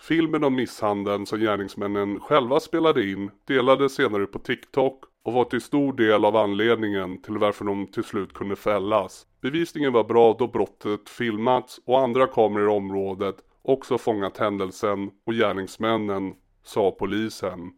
Filmen 0.00 0.44
om 0.44 0.54
misshandeln 0.54 1.26
som 1.26 1.40
gärningsmännen 1.40 2.20
själva 2.20 2.60
spelade 2.60 3.10
in 3.10 3.30
delades 3.46 3.94
senare 3.94 4.26
på 4.26 4.38
TikTok 4.38 5.04
och 5.24 5.32
var 5.32 5.44
till 5.44 5.60
stor 5.60 5.92
del 5.92 6.24
av 6.24 6.36
anledningen 6.36 7.22
till 7.22 7.38
varför 7.38 7.64
de 7.64 7.86
till 7.86 8.04
slut 8.04 8.32
kunde 8.32 8.56
fällas. 8.56 9.26
Bevisningen 9.40 9.92
var 9.92 10.04
bra 10.04 10.36
då 10.38 10.46
brottet 10.46 11.08
filmats 11.08 11.80
och 11.86 12.00
andra 12.00 12.26
kameror 12.26 12.66
i 12.66 12.76
området 12.76 13.36
också 13.62 13.98
fångat 13.98 14.38
händelsen 14.38 15.10
och 15.24 15.32
gärningsmännen, 15.32 16.34
sa 16.62 16.90
polisen. 16.90 17.72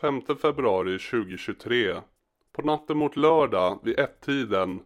5 0.00 0.22
februari 0.42 0.98
2023. 0.98 1.94
På 2.52 2.62
natten 2.62 2.96
mot 2.96 3.16
lördag 3.16 3.78
vid 3.82 3.98
ett-tiden 3.98 4.80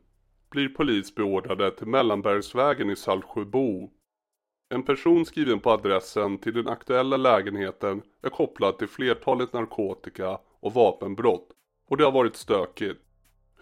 blir 0.50 0.68
polis 0.68 1.14
beordrade 1.14 1.70
till 1.70 1.86
Mellanbergsvägen 1.86 2.90
i 2.90 2.96
Saltsjöbo. 2.96 3.90
En 4.68 4.82
person 4.82 5.26
skriven 5.26 5.60
på 5.60 5.70
adressen 5.70 6.38
till 6.38 6.54
den 6.54 6.68
aktuella 6.68 7.16
lägenheten 7.16 8.02
är 8.22 8.28
kopplad 8.30 8.78
till 8.78 8.88
flertalet 8.88 9.52
narkotika 9.52 10.38
och 10.60 10.74
vapenbrott 10.74 11.48
och 11.88 11.96
det 11.96 12.04
har 12.04 12.12
varit 12.12 12.36
stökigt. 12.36 13.09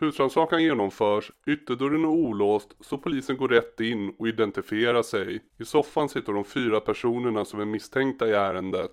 Husrannsakan 0.00 0.62
genomförs, 0.62 1.32
ytterdörren 1.46 2.04
är 2.04 2.08
olåst 2.08 2.76
så 2.80 2.98
polisen 2.98 3.36
går 3.36 3.48
rätt 3.48 3.80
in 3.80 4.14
och 4.18 4.28
identifierar 4.28 5.02
sig. 5.02 5.40
I 5.58 5.64
soffan 5.64 6.08
sitter 6.08 6.32
de 6.32 6.44
fyra 6.44 6.80
personerna 6.80 7.44
som 7.44 7.60
är 7.60 7.64
misstänkta 7.64 8.28
i 8.28 8.32
ärendet. 8.32 8.90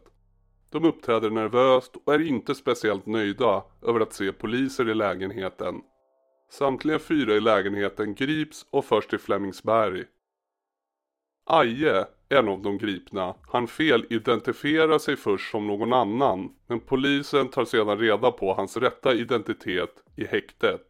De 0.72 0.86
uppträder 0.86 1.30
nervöst 1.30 1.96
och 2.06 2.14
är 2.14 2.22
inte 2.22 2.56
speciellt 2.56 3.06
nöjda 3.06 3.64
över 3.82 4.00
att 4.00 4.14
se 4.14 4.32
poliser 4.32 4.90
i 4.90 4.94
lägenheten. 4.94 5.76
Samtliga 6.52 7.00
fyra 7.00 7.34
i 7.34 7.40
lägenheten 7.40 8.16
grips 8.16 8.66
och 8.70 8.86
förs 8.86 9.08
till 9.08 9.20
Flemingsberg. 9.20 10.04
Aje, 11.48 12.06
en 12.30 12.48
av 12.50 12.62
de 12.62 12.78
gripna, 12.78 13.36
han 13.48 13.68
fel 13.68 14.06
identifierar 14.10 14.98
sig 14.98 15.16
först 15.16 15.52
som 15.52 15.68
någon 15.68 15.94
annan 15.94 16.56
men 16.68 16.80
polisen 16.80 17.48
tar 17.48 17.66
sedan 17.66 18.00
reda 18.00 18.32
på 18.32 18.54
hans 18.54 18.78
rätta 18.78 19.14
identitet 19.14 20.04
i 20.16 20.26
häktet. 20.26 20.82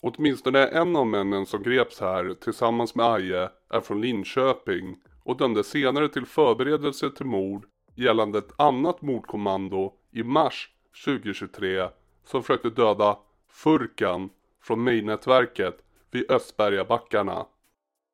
Åtminstone 0.00 0.66
en 0.66 0.96
av 0.96 1.06
männen 1.06 1.46
som 1.46 1.62
greps 1.62 2.00
här 2.00 2.34
tillsammans 2.34 2.94
med 2.94 3.06
Aje 3.06 3.50
är 3.70 3.80
från 3.80 4.00
Linköping 4.00 4.96
och 5.24 5.36
dömdes 5.36 5.66
senare 5.66 6.08
till 6.08 6.26
förberedelse 6.26 7.10
till 7.10 7.26
mord 7.26 7.66
gällande 7.94 8.38
ett 8.38 8.60
annat 8.60 9.02
mordkommando 9.02 9.92
i 10.10 10.22
mars 10.22 10.70
2023 11.04 11.88
som 12.24 12.42
försökte 12.42 12.70
döda 12.70 13.18
Furkan 13.50 14.30
från 14.62 14.84
Mejnätverket 14.84 15.78
vid 16.10 16.30
Östbergabackarna. 16.30 17.46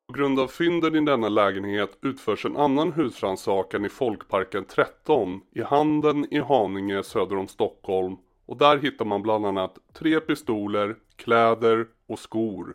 På 0.09 0.13
grund 0.13 0.39
av 0.39 0.47
fynden 0.47 0.95
i 0.95 1.05
denna 1.05 1.29
lägenhet 1.29 1.97
utförs 2.01 2.45
en 2.45 2.57
annan 2.57 2.91
husrannsakan 2.91 3.85
i 3.85 3.89
Folkparken 3.89 4.65
13 4.65 5.41
i 5.51 5.61
Handen 5.61 6.33
i 6.33 6.39
Haninge 6.39 7.03
söder 7.03 7.37
om 7.37 7.47
Stockholm 7.47 8.17
och 8.45 8.57
där 8.57 8.77
hittar 8.77 9.05
man 9.05 9.21
bland 9.21 9.45
annat 9.45 9.77
tre 9.93 10.19
pistoler, 10.19 10.95
kläder 11.15 11.87
och 12.07 12.19
skor. 12.19 12.73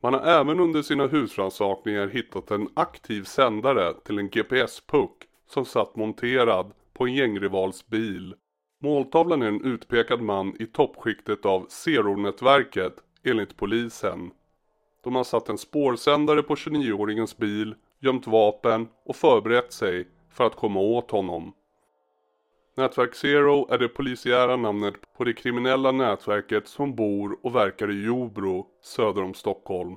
Man 0.00 0.14
har 0.14 0.20
även 0.20 0.60
under 0.60 0.82
sina 0.82 1.06
husrannsakningar 1.06 2.08
hittat 2.08 2.50
en 2.50 2.68
aktiv 2.74 3.22
sändare 3.22 3.94
till 4.04 4.18
en 4.18 4.30
GPS-puck 4.30 5.22
som 5.46 5.64
satt 5.64 5.96
monterad 5.96 6.72
på 6.92 7.06
en 7.06 7.14
gängrivals 7.14 7.86
bil. 7.86 8.34
Måltavlan 8.82 9.42
är 9.42 9.48
en 9.48 9.64
utpekad 9.64 10.20
man 10.20 10.56
i 10.60 10.66
toppskiktet 10.66 11.46
av 11.46 11.66
Zero-nätverket 11.68 12.94
enligt 13.24 13.56
polisen. 13.56 14.30
De 15.08 15.14
har 15.14 15.24
satt 15.24 15.48
en 15.48 15.58
spårsändare 15.58 16.42
på 16.42 16.54
29-åringens 16.54 17.38
bil, 17.38 17.74
gömt 18.00 18.26
vapen 18.26 18.88
och 19.04 19.16
förberett 19.16 19.72
sig 19.72 20.08
för 20.30 20.46
att 20.46 20.56
komma 20.56 20.80
åt 20.80 21.10
honom. 21.10 21.52
Nätverk 22.76 23.14
Zero 23.14 23.68
är 23.70 23.78
det 23.78 23.88
polisiära 23.88 24.56
namnet 24.56 24.94
på 25.16 25.24
det 25.24 25.32
kriminella 25.32 25.92
nätverket 25.92 26.68
som 26.68 26.94
bor 26.94 27.38
och 27.42 27.54
verkar 27.54 27.90
i 27.90 28.04
Jobro 28.04 28.66
söder 28.82 29.22
om 29.22 29.34
Stockholm. 29.34 29.96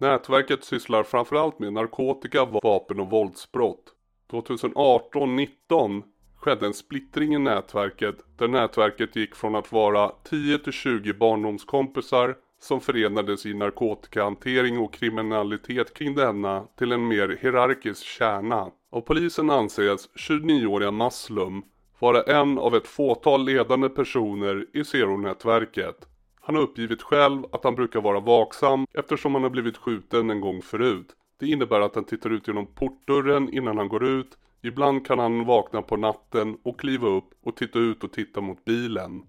Nätverket 0.00 0.64
sysslar 0.64 1.02
framförallt 1.02 1.58
med 1.58 1.72
narkotika, 1.72 2.44
vapen 2.44 3.00
och 3.00 3.10
våldsbrott. 3.10 3.84
2018-19 4.30 6.02
skedde 6.36 6.66
en 6.66 6.74
splittring 6.74 7.34
i 7.34 7.38
nätverket 7.38 8.16
där 8.36 8.48
nätverket 8.48 9.16
gick 9.16 9.34
från 9.34 9.54
att 9.54 9.72
vara 9.72 10.12
10 10.24 10.58
till 10.58 10.72
20 10.72 11.12
barndomskompisar 11.12 12.36
som 12.60 12.80
förenades 12.80 13.46
i 13.46 13.54
narkotikahantering 13.54 14.78
och 14.78 14.94
kriminalitet 14.94 15.94
kring 15.94 16.14
denna 16.14 16.64
till 16.78 16.92
en 16.92 17.08
mer 17.08 17.38
hierarkisk 17.40 18.04
kärna. 18.04 18.70
Av 18.90 19.00
polisen 19.00 19.50
anses 19.50 20.08
29-åriga 20.14 20.90
Maslum 20.90 21.62
vara 21.98 22.22
en 22.22 22.58
av 22.58 22.74
ett 22.74 22.86
fåtal 22.86 23.44
ledande 23.44 23.88
personer 23.88 24.66
i 24.72 24.84
Zero-nätverket. 24.84 26.08
Han 26.40 26.54
har 26.54 26.62
uppgivit 26.62 27.02
själv 27.02 27.44
att 27.52 27.64
han 27.64 27.74
brukar 27.74 28.00
vara 28.00 28.20
vaksam 28.20 28.86
eftersom 28.92 29.34
han 29.34 29.42
har 29.42 29.50
blivit 29.50 29.76
skjuten 29.76 30.30
en 30.30 30.40
gång 30.40 30.62
förut. 30.62 31.06
Det 31.40 31.46
innebär 31.46 31.80
att 31.80 31.94
han 31.94 32.04
tittar 32.04 32.30
ut 32.30 32.48
genom 32.48 32.66
portdörren 32.66 33.54
innan 33.54 33.78
han 33.78 33.88
går 33.88 34.04
ut. 34.04 34.38
Ibland 34.62 35.06
kan 35.06 35.18
han 35.18 35.44
vakna 35.44 35.82
på 35.82 35.96
natten 35.96 36.58
och 36.62 36.80
kliva 36.80 37.08
upp 37.08 37.30
och 37.42 37.56
titta 37.56 37.78
ut 37.78 38.04
och 38.04 38.12
titta 38.12 38.40
mot 38.40 38.64
bilen. 38.64 39.22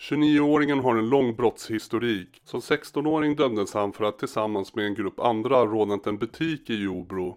29-åringen 0.00 0.80
har 0.80 0.96
en 0.96 1.08
lång 1.08 1.34
brottshistorik. 1.34 2.40
Som 2.44 2.60
16-åring 2.60 3.36
dömdes 3.36 3.74
han 3.74 3.92
för 3.92 4.04
att 4.04 4.18
tillsammans 4.18 4.74
med 4.74 4.86
en 4.86 4.94
grupp 4.94 5.20
andra 5.20 5.66
rånat 5.66 6.06
en 6.06 6.18
butik 6.18 6.70
i 6.70 6.82
Jobro. 6.82 7.36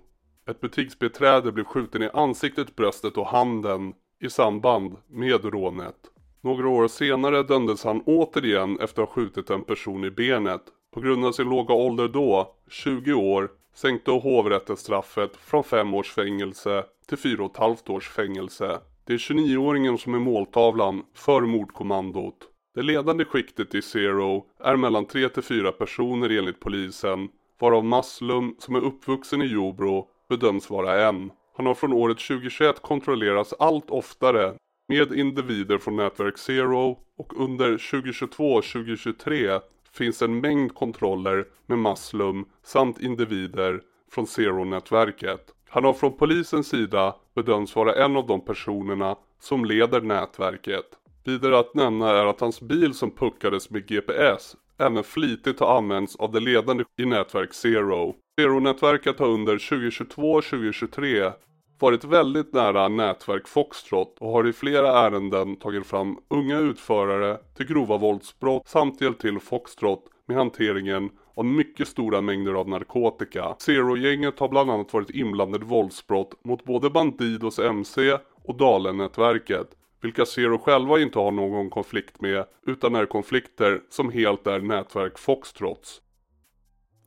Ett 0.50 0.62
butiksbeträde 0.62 1.52
blev 1.52 1.64
skjuten 1.64 2.04
i 2.04 2.10
ansiktet, 2.14 2.76
bröstet 2.76 3.18
och 3.18 3.28
handen 3.28 3.94
i 4.20 4.30
samband 4.30 4.98
med 5.08 5.46
rånet. 5.46 5.96
Några 6.42 6.70
år 6.70 6.88
senare 6.88 7.44
dömdes 7.44 7.84
han 7.84 8.02
återigen 8.06 8.80
efter 8.80 9.02
att 9.02 9.10
ha 9.10 9.16
skjutit 9.16 9.50
en 9.50 9.64
person 9.64 10.04
i 10.04 10.12
benet. 10.12 10.64
På 10.94 11.02
grund 11.02 11.26
av 11.26 11.32
sin 11.32 11.50
låga 11.50 11.74
ålder 11.74 12.08
då, 12.08 12.56
20 12.70 13.14
år, 13.14 13.52
sänkte 13.76 14.12
hovrätten 14.12 14.78
straffet 14.78 15.36
från 15.36 15.64
5 15.64 15.94
års 15.94 16.12
fängelse 16.12 16.84
till 17.08 17.18
4,5 17.18 17.92
års 17.92 18.10
fängelse. 18.10 18.80
Det 19.06 19.14
är 19.14 19.18
29-åringen 19.18 19.98
som 19.98 20.14
är 20.14 20.20
måltavlan 20.20 21.04
för 21.14 21.42
mordkommandot. 21.42 22.50
Det 22.76 22.82
ledande 22.82 23.26
skiktet 23.26 23.76
i 23.76 23.82
Zero 23.82 24.46
är 24.60 24.76
mellan 24.76 25.06
3 25.06 25.30
till 25.30 25.44
4 25.44 25.72
personer 25.72 26.30
enligt 26.30 26.60
polisen, 26.60 27.30
varav 27.60 27.86
Maslum 27.86 28.56
som 28.60 28.76
är 28.76 28.80
uppvuxen 28.80 29.42
i 29.42 29.46
Jobro 29.46 30.08
bedöms 30.30 30.70
vara 30.70 31.08
en. 31.08 31.32
Han 31.58 31.66
har 31.66 31.74
från 31.74 31.94
året 31.94 32.20
2021 32.20 32.82
kontrollerats 32.82 33.54
allt 33.60 33.90
oftare 33.90 34.54
med 34.88 35.14
individer 35.14 35.78
från 35.78 35.96
nätverk 35.96 36.38
Zero 36.38 37.00
och 37.18 37.42
under 37.42 37.78
2022-2023 37.78 39.62
finns 39.92 40.22
en 40.22 40.42
mängd 40.42 40.76
kontroller 40.76 41.46
med 41.66 41.80
Maslum 41.80 42.46
samt 42.64 43.02
individer 43.02 43.82
från 44.12 44.28
Zero-nätverket. 44.28 45.54
Han 45.70 45.84
har 45.84 45.94
från 45.94 46.18
polisens 46.18 46.68
sida 46.68 47.16
bedömts 47.36 47.76
vara 47.76 48.06
en 48.06 48.18
av 48.18 48.28
de 48.28 48.46
personerna 48.46 49.16
som 49.40 49.66
leder 49.66 50.02
nätverket. 50.02 50.86
Vidare 51.26 51.60
att 51.60 51.76
nämna 51.76 52.10
är 52.10 52.26
att 52.26 52.40
hans 52.40 52.62
bil 52.62 52.94
som 52.94 53.12
puckades 53.12 53.70
med 53.70 53.88
GPS 53.88 54.56
även 54.78 55.04
flitigt 55.04 55.60
har 55.60 55.78
använts 55.78 56.16
av 56.16 56.32
det 56.32 56.40
ledande 56.40 56.84
i 56.98 57.06
nätverk 57.06 57.54
Zero. 57.54 58.16
Zero-nätverket 58.42 59.20
har 59.20 59.28
under 59.28 59.58
2022-2023 59.58 61.34
varit 61.80 62.04
väldigt 62.04 62.54
nära 62.54 62.88
nätverk 62.88 63.48
Foxtrot 63.48 64.18
och 64.20 64.32
har 64.32 64.48
i 64.48 64.54
flera 64.54 65.00
ärenden 65.00 65.56
tagit 65.56 65.86
fram 65.86 66.18
unga 66.30 66.60
utförare 66.60 67.38
till 67.58 67.68
grova 67.68 67.98
våldsbrott 67.98 68.68
samt 68.68 69.02
hjälpt 69.02 69.22
till 69.22 69.40
Foxtrot 69.40 70.04
med 70.28 70.38
hanteringen 70.38 71.10
av 71.36 71.46
mycket 71.46 71.88
stora 71.88 72.22
mängder 72.22 72.54
av 72.54 72.70
narkotika. 72.70 73.56
Zero-gänget 73.60 74.40
har 74.40 74.50
bland 74.50 74.72
annat 74.72 74.94
varit 74.94 75.10
inblandade 75.10 75.66
i 75.66 75.68
våldsbrott 75.68 76.44
mot 76.44 76.64
både 76.64 76.90
Bandidos 76.90 77.60
MC 77.60 78.18
och 78.44 78.58
Dalen-nätverket 78.58 79.68
vilka 80.04 80.26
Zero 80.26 80.58
själva 80.58 81.00
inte 81.00 81.20
har 81.20 81.32
någon 81.32 81.70
konflikt 81.70 82.22
med 82.22 82.46
utan 82.68 82.96
är 82.96 83.06
konflikter 83.06 83.82
som 83.90 84.12
helt 84.12 84.48
är 84.48 84.60
nätverk 84.60 85.20
Foxtrots. 85.20 86.02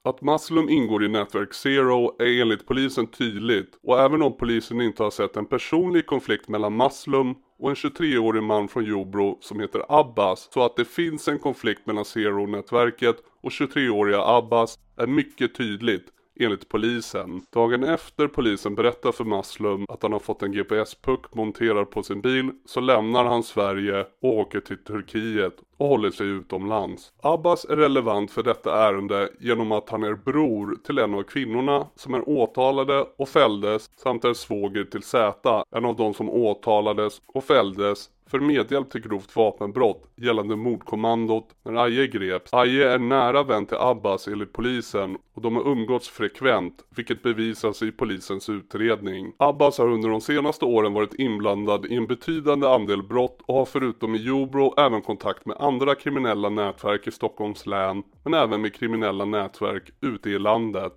Att 0.04 0.22
Maslum 0.22 0.68
ingår 0.68 1.04
i 1.04 1.08
nätverk 1.08 1.54
Zero 1.54 2.22
är 2.22 2.40
enligt 2.40 2.66
polisen 2.66 3.06
tydligt 3.06 3.78
och 3.82 4.00
även 4.00 4.22
om 4.22 4.36
polisen 4.36 4.80
inte 4.80 5.02
har 5.02 5.10
sett 5.10 5.36
en 5.36 5.46
personlig 5.46 6.06
konflikt 6.06 6.48
mellan 6.48 6.76
Maslum 6.76 7.34
och 7.58 7.70
en 7.70 7.74
23-årig 7.74 8.42
man 8.42 8.68
från 8.68 8.84
Jobro 8.84 9.38
som 9.40 9.60
heter 9.60 9.82
Abbas 9.88 10.48
så 10.52 10.64
att 10.64 10.76
det 10.76 10.84
finns 10.84 11.28
en 11.28 11.38
konflikt 11.38 11.86
mellan 11.86 12.04
Zero-nätverket 12.04 13.16
och 13.42 13.50
23-åriga 13.50 14.22
Abbas 14.22 14.78
är 14.96 15.06
mycket 15.06 15.54
tydligt 15.54 16.06
enligt 16.40 16.68
polisen. 16.68 17.42
Dagen 17.52 17.84
efter 17.84 18.28
polisen 18.28 18.74
berättar 18.74 19.12
för 19.12 19.24
Maslum 19.24 19.86
att 19.88 20.02
han 20.02 20.12
har 20.12 20.20
fått 20.20 20.42
en 20.42 20.52
GPS-puck 20.52 21.34
monterad 21.34 21.90
på 21.90 22.02
sin 22.02 22.20
bil 22.20 22.50
så 22.64 22.80
lämnar 22.80 23.24
han 23.24 23.42
Sverige 23.42 24.06
och 24.22 24.34
åker 24.34 24.60
till 24.60 24.84
Turkiet 24.84 25.54
och 25.76 25.88
håller 25.88 26.10
sig 26.10 26.26
utomlands. 26.26 27.12
Abbas 27.22 27.64
är 27.64 27.76
relevant 27.76 28.30
för 28.30 28.42
detta 28.42 28.86
ärende 28.86 29.28
genom 29.40 29.72
att 29.72 29.90
han 29.90 30.02
är 30.02 30.14
bror 30.14 30.76
till 30.84 30.98
en 30.98 31.14
av 31.14 31.22
kvinnorna 31.22 31.86
som 31.94 32.14
är 32.14 32.28
åtalade 32.28 33.06
och 33.16 33.28
fälldes 33.28 33.90
samt 33.96 34.24
är 34.24 34.34
svåger 34.34 34.84
till 34.84 35.02
Z, 35.02 35.64
en 35.70 35.84
av 35.84 35.96
de 35.96 36.14
som 36.14 36.30
åtalades 36.30 37.20
och 37.26 37.44
fälldes 37.44 38.10
för 38.30 38.40
medhjälp 38.40 38.90
till 38.90 39.00
grovt 39.00 39.36
vapenbrott 39.36 40.10
gällande 40.16 40.56
mordkommandot 40.56 41.48
när 41.64 41.84
Aje 41.84 42.06
greps. 42.06 42.54
Aje 42.54 42.90
är 42.90 42.98
nära 42.98 43.42
vän 43.42 43.66
till 43.66 43.76
Abbas 43.76 44.28
enligt 44.28 44.52
polisen 44.52 45.18
och 45.34 45.42
de 45.42 45.56
har 45.56 45.68
umgåtts 45.68 46.08
frekvent 46.08 46.84
vilket 46.96 47.22
bevisas 47.22 47.82
i 47.82 47.92
polisens 47.92 48.48
utredning. 48.48 49.32
Abbas 49.38 49.78
har 49.78 49.88
under 49.88 50.08
de 50.08 50.20
senaste 50.20 50.64
åren 50.64 50.92
varit 50.92 51.14
inblandad 51.14 51.86
i 51.86 51.94
en 51.94 52.06
betydande 52.06 52.68
andel 52.68 53.02
brott 53.02 53.42
och 53.46 53.54
har 53.54 53.64
förutom 53.64 54.14
i 54.14 54.18
Jobro 54.18 54.74
även 54.76 55.02
kontakt 55.02 55.46
med 55.46 55.56
andra 55.60 55.94
kriminella 55.94 56.48
nätverk 56.48 57.06
i 57.06 57.10
Stockholms 57.10 57.66
län 57.66 58.02
men 58.24 58.34
även 58.34 58.62
med 58.62 58.74
kriminella 58.74 59.24
nätverk 59.24 59.90
ute 60.00 60.30
i 60.30 60.38
landet. 60.38 60.92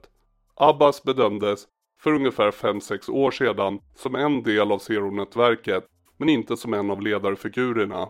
Abbas 0.55 1.03
bedömdes 1.03 1.67
för 2.01 2.13
ungefär 2.13 2.51
5-6 2.51 3.11
år 3.11 3.31
sedan 3.31 3.79
som 3.95 4.15
en 4.15 4.43
del 4.43 4.71
av 4.71 4.79
Zero-nätverket 4.79 5.85
men 6.19 6.29
inte 6.29 6.57
som 6.57 6.73
en 6.73 6.91
av 6.91 7.01
ledarfigurerna. 7.01 8.09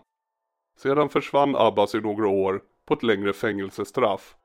Sedan 0.77 1.09
försvann 1.09 1.55
Abbas 1.55 1.95
i 1.95 2.01
några 2.01 2.27
år 2.27 2.61
på 2.87 2.93
ett 2.93 3.03
längre 3.03 3.33
fängelsestraff. 3.33 4.35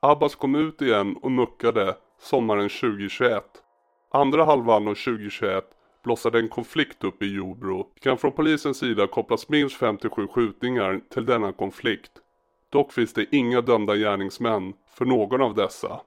Abbas 0.00 0.34
kom 0.34 0.54
ut 0.54 0.82
igen 0.82 1.16
och 1.22 1.32
muckade 1.32 1.96
sommaren 2.20 2.68
2021. 2.68 3.44
Andra 4.10 4.44
halvan 4.44 4.88
av 4.88 4.94
2021 4.94 5.64
blossade 6.04 6.38
en 6.38 6.48
konflikt 6.48 7.04
upp 7.04 7.22
i 7.22 7.34
Jordbro. 7.34 7.90
Det 7.94 8.00
kan 8.00 8.18
från 8.18 8.32
polisens 8.32 8.78
sida 8.78 9.06
kopplas 9.06 9.48
minst 9.48 9.76
57 9.76 10.26
skjutningar 10.26 11.00
till 11.10 11.26
denna 11.26 11.52
konflikt. 11.52 12.12
Dock 12.70 12.92
finns 12.92 13.12
det 13.12 13.36
inga 13.36 13.60
dömda 13.60 13.96
gärningsmän 13.96 14.74
för 14.94 15.04
någon 15.04 15.42
av 15.42 15.54
dessa. 15.54 16.00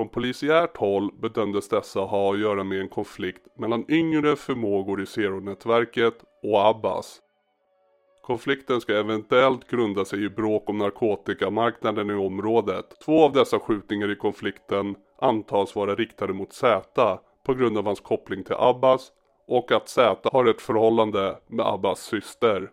Från 0.00 0.08
polisiärt 0.08 0.76
håll 0.76 1.12
bedömdes 1.12 1.68
dessa 1.68 2.00
ha 2.00 2.32
att 2.32 2.40
göra 2.40 2.64
med 2.64 2.80
en 2.80 2.88
konflikt 2.88 3.46
mellan 3.58 3.84
yngre 3.88 4.36
förmågor 4.36 5.02
i 5.02 5.06
Zero-nätverket 5.06 6.14
och 6.42 6.66
Abbas. 6.66 7.20
Konflikten 8.22 8.80
ska 8.80 8.94
eventuellt 8.94 9.70
grunda 9.70 10.04
sig 10.04 10.24
i 10.24 10.28
bråk 10.28 10.68
om 10.68 10.78
narkotikamarknaden 10.78 12.10
i 12.10 12.14
området. 12.14 12.84
Två 13.04 13.24
av 13.24 13.32
dessa 13.32 13.58
skjutningar 13.58 14.10
i 14.10 14.16
konflikten 14.16 14.96
antas 15.18 15.74
vara 15.74 15.94
riktade 15.94 16.32
mot 16.32 16.52
Z 16.52 17.18
på 17.46 17.54
grund 17.54 17.78
av 17.78 17.86
hans 17.86 18.00
koppling 18.00 18.44
till 18.44 18.56
Abbas 18.58 19.12
och 19.46 19.72
att 19.72 19.88
Z 19.88 20.28
har 20.32 20.44
ett 20.44 20.60
förhållande 20.60 21.38
med 21.46 21.66
Abbas 21.66 22.00
syster. 22.00 22.70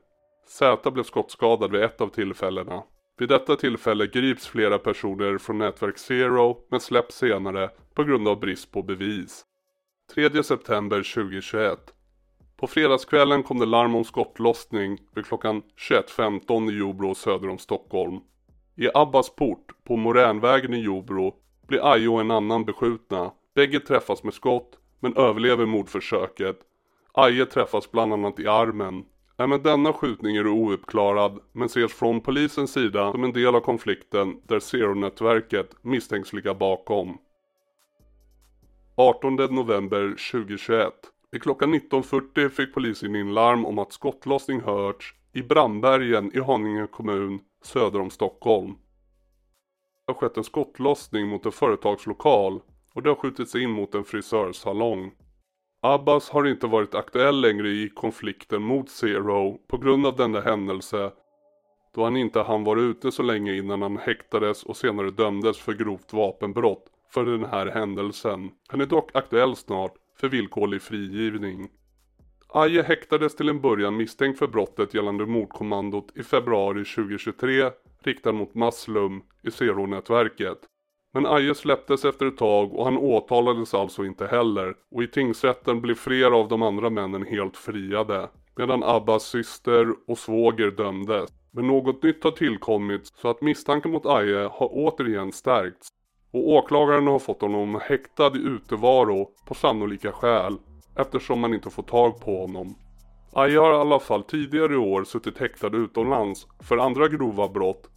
Z 0.47 0.91
blev 0.91 1.03
skottskadad 1.03 1.71
vid 1.71 1.83
ett 1.83 2.01
av 2.01 2.07
tillfällena. 2.07 2.83
Vid 3.19 3.29
detta 3.29 3.55
tillfälle 3.55 4.07
grips 4.07 4.47
flera 4.47 4.79
personer 4.79 5.37
från 5.37 5.57
nätverk 5.57 5.97
Zero 5.97 6.57
men 6.69 6.79
släpps 6.79 7.15
senare 7.15 7.69
på 7.93 8.03
grund 8.03 8.27
av 8.27 8.39
brist 8.39 8.71
på 8.71 8.83
bevis. 8.83 9.45
3 10.13 10.43
september 10.43 10.97
2021 10.97 11.93
På 12.57 12.67
fredagskvällen 12.67 13.43
kom 13.43 13.59
det 13.59 13.65
larm 13.65 13.95
om 13.95 14.03
skottlossning 14.03 14.97
vid 15.15 15.25
klockan 15.25 15.61
21.15 15.89 16.71
i 16.71 16.77
Jobro 16.77 17.15
söder 17.15 17.49
om 17.49 17.57
Stockholm. 17.57 18.19
I 18.75 18.89
Abbas 18.93 19.35
port 19.35 19.83
på 19.83 19.95
Moränvägen 19.97 20.73
i 20.73 20.81
Jobro 20.81 21.35
blir 21.67 21.91
Ajo 21.93 22.13
och 22.13 22.21
en 22.21 22.31
annan 22.31 22.65
beskjutna. 22.65 23.31
Bägge 23.55 23.79
träffas 23.79 24.23
med 24.23 24.33
skott 24.33 24.77
men 24.99 25.17
överlever 25.17 25.65
mordförsöket. 25.65 26.59
Aje 27.13 27.45
träffas 27.45 27.91
bland 27.91 28.13
annat 28.13 28.39
i 28.39 28.47
armen. 28.47 29.05
Även 29.39 29.63
denna 29.63 29.93
skjutning 29.93 30.35
är 30.35 30.47
ouppklarad 30.47 31.39
men 31.51 31.65
ses 31.65 31.93
från 31.93 32.21
polisens 32.21 32.71
sida 32.71 33.11
som 33.11 33.23
en 33.23 33.33
del 33.33 33.55
av 33.55 33.59
konflikten 33.59 34.41
där 34.47 34.59
Zero-nätverket 34.59 35.75
misstänks 35.81 36.33
ligga 36.33 36.53
bakom. 36.53 37.17
18 38.95 39.35
november 39.35 40.31
2021. 40.31 40.93
Vid 41.31 41.41
klockan 41.41 41.73
19.40 41.73 42.49
fick 42.49 42.73
polisen 42.73 43.15
in 43.15 43.33
larm 43.33 43.65
om 43.65 43.79
att 43.79 43.93
skottlossning 43.93 44.61
hörts 44.61 45.15
i 45.33 45.41
Brandbergen 45.41 46.31
i 46.35 46.39
Haninge 46.39 46.87
kommun 46.87 47.39
söder 47.63 47.99
om 47.99 48.09
Stockholm. 48.09 48.75
Det 50.05 50.13
har 50.13 50.19
skett 50.19 50.37
en 50.37 50.43
skottlossning 50.43 51.27
mot 51.27 51.45
en 51.45 51.51
företagslokal 51.51 52.61
och 52.93 53.03
det 53.03 53.09
har 53.09 53.15
skjutits 53.15 53.55
in 53.55 53.69
mot 53.69 53.95
en 53.95 54.03
frisörsalong. 54.03 55.11
Abbas 55.81 56.29
har 56.29 56.47
inte 56.47 56.67
varit 56.67 56.95
aktuell 56.95 57.41
längre 57.41 57.69
i 57.69 57.89
konflikten 57.89 58.61
mot 58.61 58.89
Zero 58.89 59.57
på 59.67 59.77
grund 59.77 60.05
av 60.05 60.15
denna 60.15 60.41
händelse 60.41 61.11
då 61.97 62.03
han 62.03 62.17
inte 62.17 62.41
hann 62.41 62.63
vara 62.63 62.81
ute 62.81 63.11
så 63.11 63.23
länge 63.23 63.53
innan 63.53 63.81
han 63.81 63.97
häktades 63.97 64.63
och 64.63 64.77
senare 64.77 65.11
dömdes 65.11 65.57
för 65.57 65.73
grovt 65.73 66.13
vapenbrott 66.13 66.85
för 67.09 67.25
den 67.25 67.45
här 67.45 67.65
händelsen. 67.65 68.51
Han 68.67 68.81
är 68.81 68.85
dock 68.85 69.09
aktuell 69.13 69.55
snart 69.55 69.93
för 70.19 70.29
villkorlig 70.29 70.81
frigivning. 70.81 71.69
Aje 72.47 72.83
häktades 72.83 73.35
till 73.35 73.49
en 73.49 73.61
början 73.61 73.97
misstänkt 73.97 74.39
för 74.39 74.47
brottet 74.47 74.93
gällande 74.93 75.25
mordkommandot 75.25 76.17
i 76.17 76.23
februari 76.23 76.85
2023 76.85 77.71
riktad 78.03 78.31
mot 78.31 78.55
Maslum 78.55 79.21
i 79.43 79.51
Zero-nätverket. 79.51 80.59
Men 81.17 81.25
Aje 81.25 81.55
släpptes 81.55 82.05
efter 82.05 82.25
ett 82.25 82.37
tag 82.37 82.73
och 82.73 82.85
han 82.85 82.97
åtalades 82.97 83.73
alltså 83.73 84.05
inte 84.05 84.27
heller 84.27 84.73
och 84.91 85.03
i 85.03 85.07
tingsrätten 85.07 85.81
blev 85.81 85.95
flera 85.95 86.35
av 86.35 86.47
de 86.47 86.61
andra 86.61 86.89
männen 86.89 87.25
helt 87.25 87.57
friade. 87.57 88.29
Medan 88.55 88.83
Abbas 88.83 89.23
syster 89.23 89.87
och 90.07 90.17
svåger 90.17 90.71
dömdes. 90.71 91.29
Men 91.51 91.67
något 91.67 92.03
nytt 92.03 92.23
har 92.23 92.31
tillkommit 92.31 93.07
så 93.07 93.29
att 93.29 93.41
misstanken 93.41 93.91
mot 93.91 94.05
Aje 94.05 94.49
har 94.51 94.69
återigen 94.71 95.31
stärkts. 95.31 95.87
Och 96.31 96.49
åklagaren 96.49 97.07
har 97.07 97.19
fått 97.19 97.41
honom 97.41 97.79
häktad 97.83 98.37
i 98.37 98.39
utevaro 98.39 99.29
på 99.47 99.53
sannolika 99.53 100.11
skäl 100.11 100.57
eftersom 100.95 101.39
man 101.39 101.53
inte 101.53 101.69
får 101.69 101.83
tag 101.83 102.21
på 102.21 102.41
honom. 102.41 102.75
Aje 103.33 103.59
har 103.59 103.73
i 103.73 103.75
alla 103.75 103.99
fall 103.99 104.23
tidigare 104.23 104.73
i 104.73 104.77
år 104.77 105.03
suttit 105.03 105.37
häktad 105.37 105.77
utomlands 105.77 106.47
för 106.63 106.77
andra 106.77 107.07
grova 107.07 107.47
brott 107.47 107.89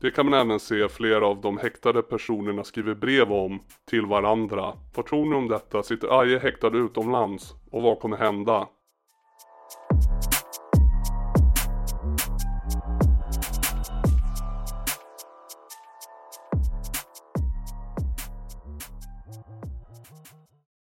det 0.00 0.10
kan 0.10 0.30
man 0.30 0.40
även 0.40 0.60
se 0.60 0.88
flera 0.88 1.26
av 1.26 1.40
de 1.40 1.58
häktade 1.58 2.02
personerna 2.02 2.64
skriver 2.64 2.94
brev 2.94 3.32
om 3.32 3.60
till 3.90 4.06
varandra. 4.06 4.72
Vad 4.94 5.06
tror 5.06 5.26
ni 5.26 5.36
om 5.36 5.48
detta? 5.48 5.82
Sitter 5.82 6.20
Aje 6.20 6.38
häktad 6.38 6.76
utomlands? 6.76 7.54
Och 7.70 7.82
vad 7.82 8.00
kommer 8.00 8.16
hända? 8.16 8.68